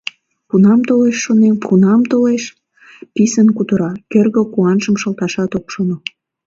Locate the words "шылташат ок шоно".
5.01-5.97